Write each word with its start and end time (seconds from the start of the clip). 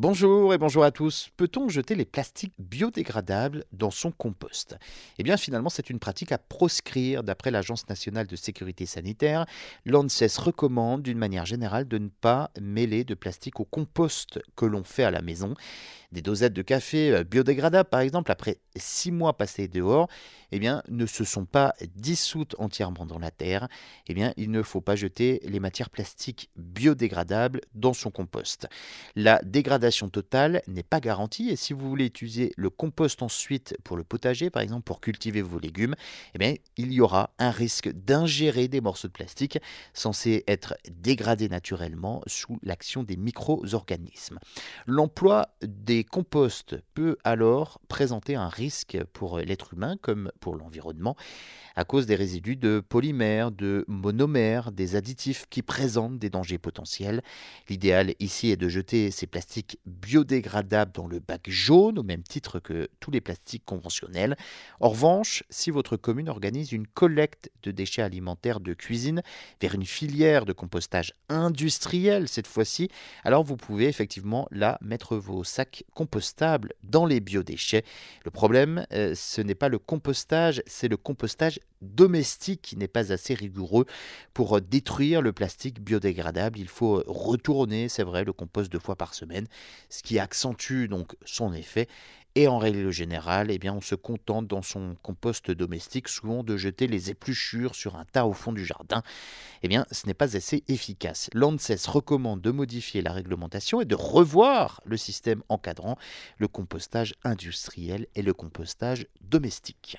Bonjour 0.00 0.54
et 0.54 0.58
bonjour 0.58 0.84
à 0.84 0.92
tous. 0.92 1.30
Peut-on 1.36 1.68
jeter 1.68 1.96
les 1.96 2.04
plastiques 2.04 2.54
biodégradables 2.60 3.64
dans 3.72 3.90
son 3.90 4.12
compost? 4.12 4.78
Eh 5.18 5.24
bien 5.24 5.36
finalement 5.36 5.70
c'est 5.70 5.90
une 5.90 5.98
pratique 5.98 6.30
à 6.30 6.38
proscrire 6.38 7.24
d'après 7.24 7.50
l'Agence 7.50 7.88
nationale 7.88 8.28
de 8.28 8.36
sécurité 8.36 8.86
sanitaire. 8.86 9.44
L'ANSES 9.84 10.38
recommande 10.38 11.02
d'une 11.02 11.18
manière 11.18 11.46
générale 11.46 11.88
de 11.88 11.98
ne 11.98 12.10
pas 12.10 12.52
mêler 12.60 13.02
de 13.02 13.14
plastique 13.14 13.58
au 13.58 13.64
compost 13.64 14.38
que 14.54 14.66
l'on 14.66 14.84
fait 14.84 15.02
à 15.02 15.10
la 15.10 15.20
maison. 15.20 15.54
Des 16.12 16.22
dosettes 16.22 16.54
de 16.54 16.62
café 16.62 17.10
euh, 17.10 17.24
biodégradables 17.24 17.88
par 17.88 18.00
exemple 18.00 18.30
après 18.30 18.60
six 18.76 19.10
mois 19.10 19.36
passés 19.36 19.66
dehors 19.66 20.08
eh 20.52 20.58
bien, 20.60 20.82
ne 20.88 21.04
se 21.04 21.24
sont 21.24 21.44
pas 21.44 21.74
dissoutes 21.96 22.54
entièrement 22.58 23.04
dans 23.04 23.18
la 23.18 23.32
terre. 23.32 23.66
Eh 24.06 24.14
bien 24.14 24.32
il 24.36 24.52
ne 24.52 24.62
faut 24.62 24.80
pas 24.80 24.94
jeter 24.94 25.40
les 25.42 25.58
matières 25.58 25.90
plastiques 25.90 26.50
biodégradables 26.56 27.62
dans 27.74 27.92
son 27.92 28.12
compost. 28.12 28.68
La 29.16 29.40
dégradation 29.42 29.87
totale 29.90 30.62
n'est 30.66 30.82
pas 30.82 31.00
garantie 31.00 31.50
et 31.50 31.56
si 31.56 31.72
vous 31.72 31.88
voulez 31.88 32.06
utiliser 32.06 32.52
le 32.56 32.70
compost 32.70 33.22
ensuite 33.22 33.76
pour 33.84 33.96
le 33.96 34.04
potager, 34.04 34.50
par 34.50 34.62
exemple 34.62 34.84
pour 34.84 35.00
cultiver 35.00 35.42
vos 35.42 35.58
légumes, 35.58 35.94
eh 36.34 36.38
bien, 36.38 36.54
il 36.76 36.92
y 36.92 37.00
aura 37.00 37.30
un 37.38 37.50
risque 37.50 37.88
d'ingérer 37.90 38.68
des 38.68 38.80
morceaux 38.80 39.08
de 39.08 39.12
plastique 39.12 39.58
censés 39.92 40.44
être 40.46 40.74
dégradés 40.90 41.48
naturellement 41.48 42.22
sous 42.26 42.58
l'action 42.62 43.02
des 43.02 43.16
micro-organismes. 43.16 44.38
L'emploi 44.86 45.48
des 45.62 46.04
composts 46.04 46.76
peut 46.94 47.16
alors 47.24 47.80
présenter 47.88 48.34
un 48.34 48.48
risque 48.48 48.98
pour 49.12 49.38
l'être 49.38 49.74
humain 49.74 49.96
comme 50.00 50.30
pour 50.40 50.56
l'environnement 50.56 51.16
à 51.78 51.84
cause 51.84 52.06
des 52.06 52.16
résidus 52.16 52.56
de 52.56 52.80
polymères, 52.80 53.52
de 53.52 53.84
monomères, 53.86 54.72
des 54.72 54.96
additifs 54.96 55.46
qui 55.48 55.62
présentent 55.62 56.18
des 56.18 56.28
dangers 56.28 56.58
potentiels. 56.58 57.22
L'idéal 57.68 58.14
ici 58.18 58.50
est 58.50 58.56
de 58.56 58.68
jeter 58.68 59.12
ces 59.12 59.28
plastiques 59.28 59.77
biodégradable 59.86 60.92
dans 60.92 61.06
le 61.06 61.18
bac 61.18 61.48
jaune, 61.48 61.98
au 61.98 62.02
même 62.02 62.22
titre 62.22 62.60
que 62.60 62.88
tous 63.00 63.10
les 63.10 63.20
plastiques 63.20 63.64
conventionnels. 63.64 64.36
En 64.80 64.90
revanche, 64.90 65.44
si 65.50 65.70
votre 65.70 65.96
commune 65.96 66.28
organise 66.28 66.72
une 66.72 66.86
collecte 66.86 67.50
de 67.62 67.70
déchets 67.70 68.02
alimentaires 68.02 68.60
de 68.60 68.74
cuisine 68.74 69.22
vers 69.60 69.74
une 69.74 69.84
filière 69.84 70.44
de 70.44 70.52
compostage 70.52 71.14
industriel 71.28 72.28
cette 72.28 72.46
fois-ci, 72.46 72.88
alors 73.24 73.44
vous 73.44 73.56
pouvez 73.56 73.86
effectivement 73.86 74.48
là 74.50 74.78
mettre 74.80 75.16
vos 75.16 75.44
sacs 75.44 75.84
compostables 75.94 76.72
dans 76.82 77.06
les 77.06 77.20
biodéchets. 77.20 77.84
Le 78.24 78.30
problème, 78.30 78.86
euh, 78.92 79.14
ce 79.14 79.40
n'est 79.40 79.54
pas 79.54 79.68
le 79.68 79.78
compostage, 79.78 80.62
c'est 80.66 80.88
le 80.88 80.96
compostage 80.96 81.60
domestique 81.80 82.62
qui 82.62 82.76
n'est 82.76 82.88
pas 82.88 83.12
assez 83.12 83.34
rigoureux 83.34 83.86
pour 84.34 84.60
détruire 84.60 85.22
le 85.22 85.32
plastique 85.32 85.80
biodégradable. 85.80 86.58
Il 86.58 86.68
faut 86.68 87.02
retourner, 87.06 87.88
c'est 87.88 88.02
vrai, 88.02 88.24
le 88.24 88.32
compost 88.32 88.70
deux 88.70 88.78
fois 88.78 88.96
par 88.96 89.14
semaine 89.14 89.46
ce 89.88 90.02
qui 90.02 90.18
accentue 90.18 90.86
donc 90.86 91.14
son 91.24 91.52
effet. 91.52 91.88
Et 92.34 92.46
en 92.46 92.58
règle 92.58 92.90
générale, 92.92 93.50
eh 93.50 93.58
bien, 93.58 93.74
on 93.74 93.80
se 93.80 93.96
contente 93.96 94.46
dans 94.46 94.62
son 94.62 94.94
compost 95.02 95.50
domestique 95.50 96.06
souvent 96.06 96.44
de 96.44 96.56
jeter 96.56 96.86
les 96.86 97.10
épluchures 97.10 97.74
sur 97.74 97.96
un 97.96 98.04
tas 98.04 98.26
au 98.26 98.32
fond 98.32 98.52
du 98.52 98.64
jardin. 98.64 99.02
Eh 99.62 99.68
bien, 99.68 99.86
ce 99.90 100.06
n'est 100.06 100.14
pas 100.14 100.36
assez 100.36 100.62
efficace. 100.68 101.30
L'ANSES 101.32 101.88
recommande 101.88 102.40
de 102.40 102.52
modifier 102.52 103.02
la 103.02 103.12
réglementation 103.12 103.80
et 103.80 103.86
de 103.86 103.96
revoir 103.96 104.80
le 104.84 104.96
système 104.96 105.42
encadrant 105.48 105.98
le 106.36 106.46
compostage 106.46 107.14
industriel 107.24 108.06
et 108.14 108.22
le 108.22 108.34
compostage 108.34 109.06
domestique. 109.20 109.98